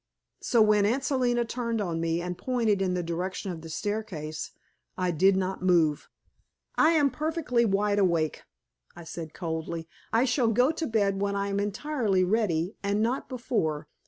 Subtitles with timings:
[0.41, 4.49] So when Aunt Selina turned on me and pointed in the direction of the staircase,
[4.97, 6.09] I did not move.
[6.75, 8.41] "I am perfectly wide awake,"
[8.95, 9.87] I said coldly.
[10.11, 13.89] "I shall go to bed when I am entirely ready, and not before.